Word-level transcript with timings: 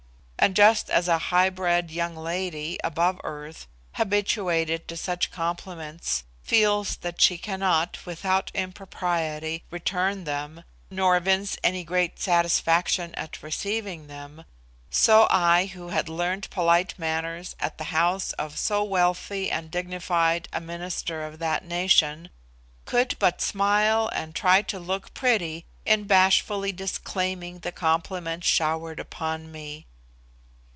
And 0.43 0.55
just 0.55 0.89
as 0.89 1.07
a 1.07 1.19
high 1.29 1.51
bred 1.51 1.91
young 1.91 2.15
lady, 2.15 2.79
above 2.83 3.21
earth, 3.23 3.67
habituated 3.93 4.87
to 4.87 4.97
such 4.97 5.29
compliments, 5.29 6.23
feels 6.41 6.95
that 6.95 7.21
she 7.21 7.37
cannot, 7.37 7.99
without 8.07 8.49
impropriety, 8.55 9.63
return 9.69 10.23
them, 10.23 10.63
nor 10.89 11.15
evince 11.15 11.57
any 11.63 11.83
great 11.83 12.19
satisfaction 12.19 13.13
at 13.13 13.43
receiving 13.43 14.07
them; 14.07 14.45
so 14.89 15.27
I 15.29 15.65
who 15.67 15.89
had 15.89 16.09
learned 16.09 16.49
polite 16.49 16.95
manners 16.97 17.55
at 17.59 17.77
the 17.77 17.83
house 17.93 18.31
of 18.33 18.57
so 18.57 18.83
wealthy 18.83 19.51
and 19.51 19.69
dignified 19.69 20.49
a 20.51 20.59
Minister 20.59 21.23
of 21.23 21.37
that 21.37 21.63
nation, 21.65 22.31
could 22.85 23.15
but 23.19 23.41
smile 23.41 24.09
and 24.11 24.33
try 24.33 24.63
to 24.63 24.79
look 24.79 25.13
pretty 25.13 25.65
in 25.85 26.05
bashfully 26.05 26.71
disclaiming 26.71 27.59
the 27.59 27.71
compliments 27.71 28.47
showered 28.47 28.99
upon 28.99 29.51
me. 29.51 29.85